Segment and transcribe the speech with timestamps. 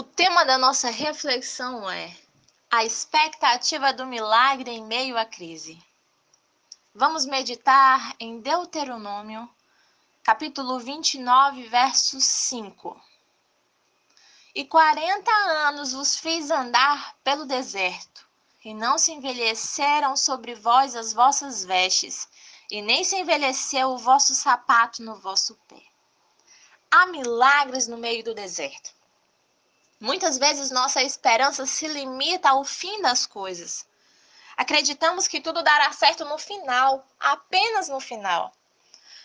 [0.00, 2.16] O tema da nossa reflexão é
[2.70, 5.78] a expectativa do milagre em meio à crise.
[6.94, 9.46] Vamos meditar em Deuteronômio,
[10.22, 12.98] capítulo 29, verso 5.
[14.54, 15.30] E quarenta
[15.68, 18.26] anos vos fiz andar pelo deserto,
[18.64, 22.26] e não se envelheceram sobre vós as vossas vestes,
[22.70, 25.82] e nem se envelheceu o vosso sapato no vosso pé.
[26.90, 28.98] Há milagres no meio do deserto.
[30.00, 33.86] Muitas vezes nossa esperança se limita ao fim das coisas.
[34.56, 38.50] Acreditamos que tudo dará certo no final, apenas no final.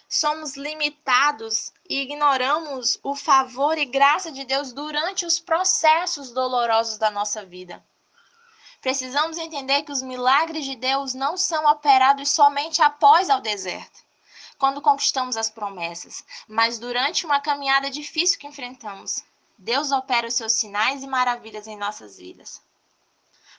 [0.10, 7.10] Somos limitados e ignoramos o favor e graça de Deus durante os processos dolorosos da
[7.10, 7.82] nossa vida.
[8.82, 14.04] Precisamos entender que os milagres de Deus não são operados somente após ao deserto,
[14.58, 19.24] quando conquistamos as promessas, mas durante uma caminhada difícil que enfrentamos.
[19.58, 22.62] Deus opera os seus sinais e maravilhas em nossas vidas.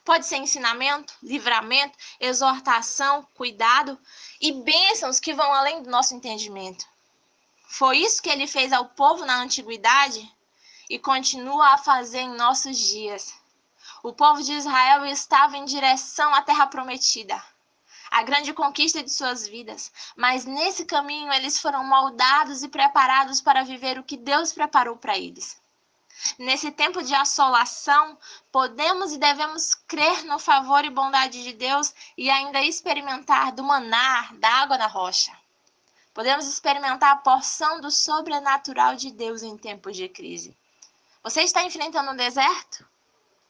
[0.05, 3.99] Pode ser ensinamento, livramento, exortação, cuidado
[4.39, 6.85] e bênçãos que vão além do nosso entendimento.
[7.67, 10.33] Foi isso que ele fez ao povo na antiguidade
[10.89, 13.33] e continua a fazer em nossos dias.
[14.01, 17.43] O povo de Israel estava em direção à terra prometida,
[18.09, 23.65] a grande conquista de suas vidas, mas nesse caminho eles foram moldados e preparados para
[23.65, 25.59] viver o que Deus preparou para eles.
[26.37, 28.17] Nesse tempo de assolação,
[28.51, 34.33] podemos e devemos crer no favor e bondade de Deus e ainda experimentar do manar,
[34.35, 35.31] da água na rocha.
[36.13, 40.57] Podemos experimentar a porção do sobrenatural de Deus em tempos de crise.
[41.21, 42.87] Você está enfrentando um deserto?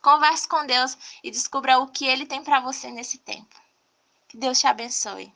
[0.01, 3.55] Converse com Deus e descubra o que ele tem para você nesse tempo.
[4.27, 5.33] Que Deus te abençoe.